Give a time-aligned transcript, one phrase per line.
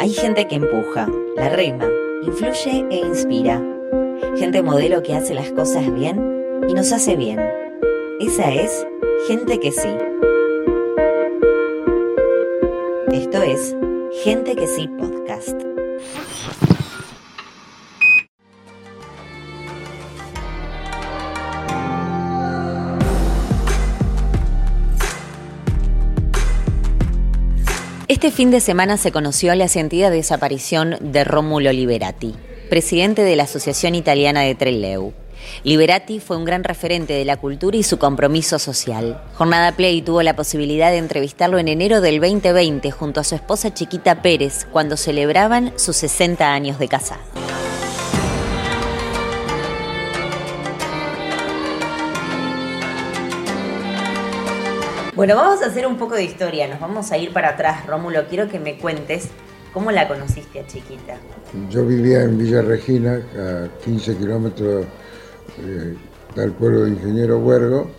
[0.00, 1.06] Hay gente que empuja,
[1.36, 1.86] la rema,
[2.22, 3.62] influye e inspira.
[4.38, 7.38] Gente modelo que hace las cosas bien y nos hace bien.
[8.18, 8.86] Esa es
[9.28, 9.90] gente que sí.
[13.12, 13.76] Esto es
[14.24, 15.60] Gente que sí podcast.
[28.10, 32.34] Este fin de semana se conoció la sentida desaparición de Rómulo Liberati,
[32.68, 35.12] presidente de la Asociación Italiana de Trelew.
[35.62, 39.22] Liberati fue un gran referente de la cultura y su compromiso social.
[39.34, 43.72] Jornada Play tuvo la posibilidad de entrevistarlo en enero del 2020 junto a su esposa
[43.72, 47.20] Chiquita Pérez cuando celebraban sus 60 años de casado.
[55.20, 57.86] Bueno, vamos a hacer un poco de historia, nos vamos a ir para atrás.
[57.86, 59.28] Rómulo, quiero que me cuentes
[59.70, 61.18] cómo la conociste a Chiquita.
[61.68, 64.86] Yo vivía en Villa Regina, a 15 kilómetros
[65.58, 65.94] eh,
[66.34, 67.90] del pueblo de Ingeniero Huergo.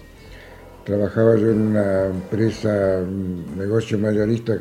[0.83, 2.69] Trabajaba yo en una empresa,
[3.03, 4.55] un negocio mayorista,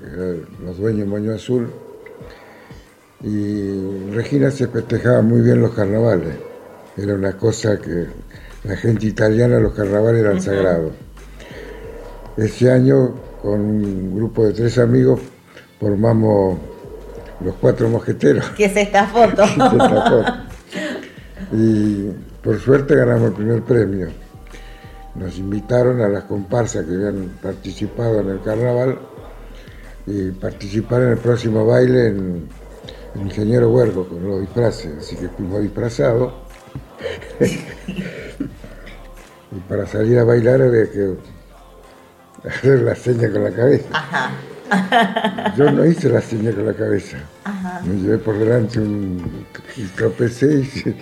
[0.62, 1.67] los dueños Moño Azul.
[3.23, 6.37] Y Regina se festejaba muy bien los carnavales.
[6.95, 8.05] Era una cosa que
[8.65, 10.93] la gente italiana, los carnavales eran sagrados.
[12.41, 15.21] Ese año, con un grupo de tres amigos,
[15.79, 16.59] formamos
[17.45, 18.47] los cuatro mosqueteros.
[18.57, 19.45] ¿Qué es esta foto?
[21.53, 22.11] Y
[22.43, 24.09] por suerte ganamos el primer premio.
[25.17, 28.99] Nos invitaron a las comparsas que habían participado en el carnaval
[30.07, 32.49] y participar en el próximo baile en,
[33.17, 36.33] Ingeniero Huergo con los disfraces, así que fuimos disfrazados.
[39.51, 41.17] y para salir a bailar había que
[42.49, 43.89] hacer la seña con la cabeza.
[43.93, 44.31] Ajá.
[45.57, 47.19] Yo no hice la seña con la cabeza.
[47.45, 47.81] Ajá.
[47.85, 49.47] Me llevé por delante un,
[49.77, 50.97] y tropecé y,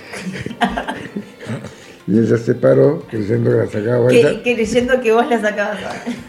[2.06, 4.42] y, ella se paró creyendo que la sacaba a bailar.
[4.42, 5.78] Que, creyendo que vos la sacabas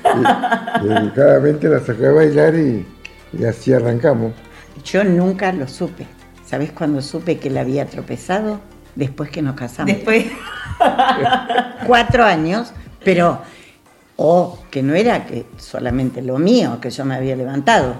[0.03, 0.83] a bailar.
[0.83, 2.85] Dedicadamente la sacaba a bailar y,
[3.37, 4.33] y así arrancamos.
[4.83, 6.05] Yo nunca lo supe.
[6.45, 8.59] ¿Sabés cuándo supe que la había tropezado?
[8.95, 9.93] Después que nos casamos.
[9.93, 10.25] Después.
[11.85, 13.41] Cuatro años, pero
[14.21, 17.95] o que no era que solamente lo mío, que yo me había levantado,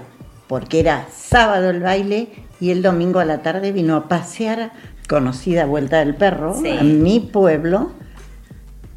[0.48, 2.28] porque era sábado el baile
[2.60, 4.72] y el domingo a la tarde vino a pasear,
[5.08, 7.92] conocida Vuelta del Perro, a mi pueblo,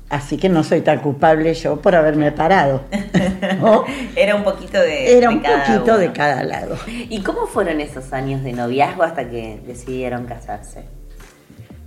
[0.09, 2.81] así que no soy tan culpable yo por haberme parado.
[4.17, 6.77] Era un poquito de Era un poquito de cada lado.
[6.87, 10.83] ¿Y cómo fueron esos años de noviazgo hasta que decidieron casarse?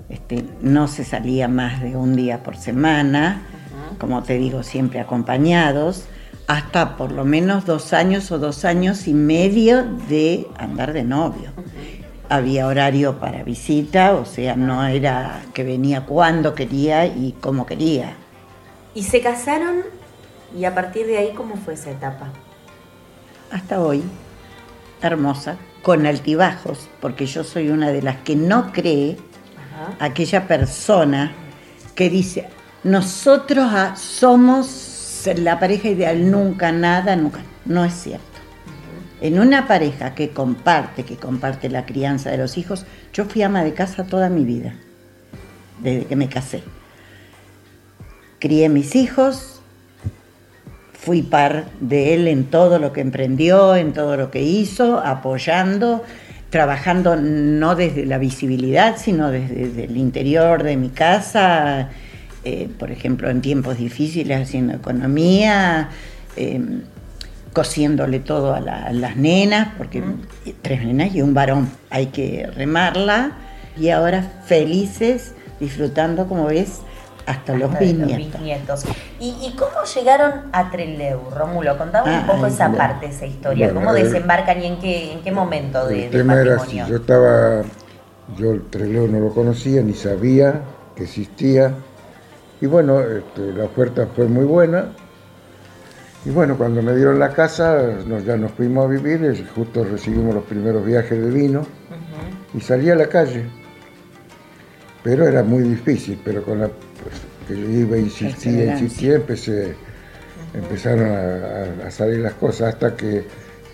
[0.09, 3.43] Este, no se salía más de un día por semana
[3.99, 6.05] como te digo, siempre acompañados,
[6.47, 11.51] hasta por lo menos dos años o dos años y medio de andar de novio.
[12.29, 18.15] Había horario para visita, o sea, no era que venía cuando quería y como quería.
[18.95, 19.83] ¿Y se casaron?
[20.57, 22.29] ¿Y a partir de ahí cómo fue esa etapa?
[23.51, 24.03] Hasta hoy,
[25.03, 29.17] hermosa, con altibajos, porque yo soy una de las que no cree
[30.01, 31.33] aquella persona
[31.95, 32.49] que dice,
[32.87, 37.41] nosotros ah, somos la pareja ideal, nunca, nada, nunca.
[37.65, 38.25] No es cierto.
[39.21, 43.65] En una pareja que comparte, que comparte la crianza de los hijos, yo fui ama
[43.65, 44.75] de casa toda mi vida,
[45.83, 46.63] desde que me casé.
[48.39, 49.61] Crié mis hijos,
[50.93, 56.05] fui par de él en todo lo que emprendió, en todo lo que hizo, apoyando,
[56.51, 61.91] trabajando no desde la visibilidad, sino desde el interior de mi casa
[62.49, 65.89] eh, por ejemplo, en tiempos difíciles haciendo economía,
[66.37, 66.83] em,
[67.53, 70.01] cosiéndole todo a, las nenas, porque
[70.63, 73.33] tres nenas y un varón, hay que remarla,
[73.77, 76.83] y ahora felices, disfrutando, como ves,
[77.27, 78.85] hasta, los, bisnietos.
[79.19, 81.77] ¿Y, cómo llegaron a Trelew, Rómulo?
[81.77, 83.75] Contame un poco esa parte, esa historia.
[83.75, 86.87] ¿Cómo desembarcan y en qué, en qué momento de, del matrimonio?
[86.87, 87.63] yo estaba,
[88.39, 90.61] yo Trelew no lo conocía, ni sabía
[90.95, 91.75] que existía.
[92.61, 94.87] Y bueno, este, la oferta fue muy buena.
[96.25, 100.45] Y bueno, cuando me dieron la casa, ya nos fuimos a vivir, justo recibimos los
[100.45, 101.65] primeros viajes de vino
[102.53, 103.45] y salí a la calle.
[105.05, 106.71] Pero era muy difícil, pero con la
[107.47, 109.77] que yo iba, insistía, insistía, empecé,
[110.53, 111.09] empezaron
[111.85, 113.25] a, salir las cosas hasta que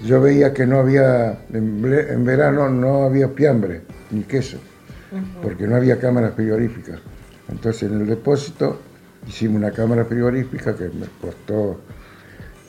[0.04, 3.80] yo veía que no había, en, verano no había piambre
[4.10, 4.58] ni queso,
[5.42, 7.00] porque no había cámaras frigoríficas.
[7.52, 8.80] Entonces en el depósito
[9.28, 11.80] hicimos una cámara frigorífica que me costó,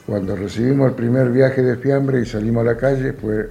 [0.05, 3.49] cuando recibimos el primer viaje de fiambre y salimos a la calle, fue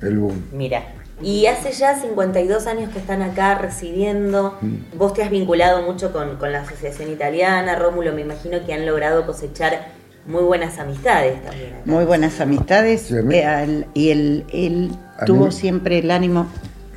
[0.00, 0.42] el boom.
[0.52, 0.82] Mira,
[1.22, 4.58] y hace ya 52 años que están acá residiendo.
[4.60, 4.98] Mm.
[4.98, 9.24] Vos te has vinculado mucho con, la Asociación Italiana, Rómulo, me imagino que han logrado
[9.24, 9.92] cosechar
[10.26, 11.74] muy buenas amistades también.
[11.84, 13.12] Muy buenas amistades.
[13.12, 14.90] Eh, y él,
[15.24, 16.48] tuvo siempre el ánimo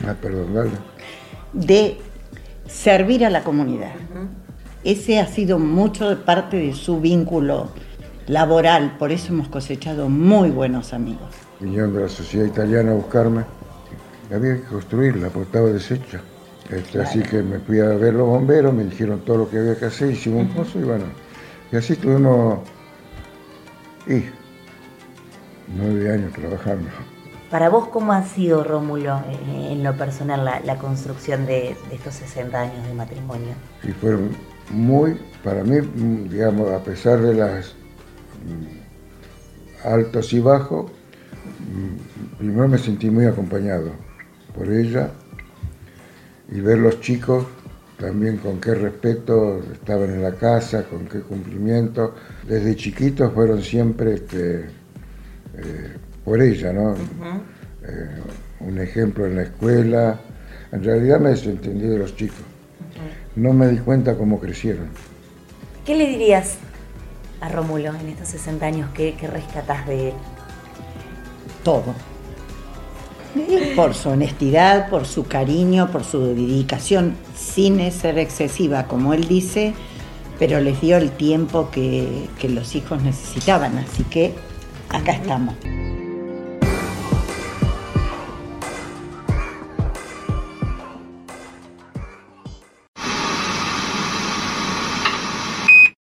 [0.07, 0.71] ah, perdón,
[1.53, 2.00] de
[2.67, 3.94] servir a la comunidad.
[4.83, 7.69] Ese ha sido mucho parte de su vínculo
[8.27, 11.29] laboral, por eso hemos cosechado muy buenos amigos.
[11.59, 13.44] Vinieron de la sociedad italiana a buscarme,
[14.33, 16.21] había que construirla porque estaba deshecha.
[16.69, 19.77] Este, así que me fui a ver los bomberos, me dijeron todo lo que había
[19.77, 21.06] que hacer, hicimos un pozo y bueno,
[21.71, 22.59] y así estuvimos
[24.07, 24.23] y,
[25.75, 26.89] nueve años trabajando.
[27.56, 32.60] Para vos, ¿cómo ha sido, Rómulo, eh, en lo personal, la, construcción de, estos 60
[32.60, 33.54] años de matrimonio?
[33.81, 34.31] Y fueron
[34.72, 35.80] muy, para mí,
[36.30, 37.74] digamos, a pesar de las
[38.44, 40.92] mm, altos y bajos,
[41.62, 43.92] mm, primero me sentí muy acompañado
[44.54, 45.12] por ella
[46.51, 47.46] y ver los chicos
[47.98, 52.16] también con qué respeto estaban en la casa, con qué cumplimiento.
[52.46, 54.66] Desde chiquitos fueron siempre este,
[55.58, 56.95] eh, por ella, ¿no?
[56.95, 58.22] Eh,
[58.60, 60.19] un ejemplo en la escuela.
[60.72, 62.39] En realidad me desentendí de los chicos.
[63.36, 64.89] No me di cuenta cómo crecieron.
[65.86, 66.57] ¿Qué le dirías
[67.42, 68.89] a Rómulo en estos 60 años?
[68.94, 70.13] ¿Qué, qué rescatás de él?
[71.63, 71.94] Todo
[73.75, 79.74] por su honestidad, por su cariño, por su dedicación, sin ser excesiva, como él dice,
[80.39, 83.77] pero les dio el tiempo que, que los hijos necesitaban.
[83.77, 84.33] Así que
[84.89, 85.56] acá estamos.